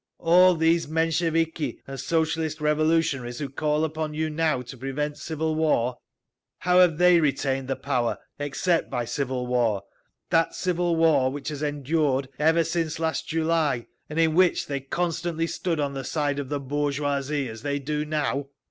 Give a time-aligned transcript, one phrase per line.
[0.17, 6.79] All these Mensheviki and Socialist Revolutionaries who call upon you now to prevent civil war—how
[6.79, 9.83] have they retained the power except by civil war,
[10.31, 15.45] that civil war which has endured ever since last July, and in which they constantly
[15.45, 18.47] stood on the side of the bourgeoisie, as they do now?